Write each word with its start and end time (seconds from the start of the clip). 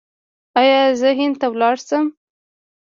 ایا 0.59 0.79
زه 0.99 1.09
هند 1.19 1.35
ته 1.41 1.47
لاړ 1.61 1.75
شم؟ 1.87 2.05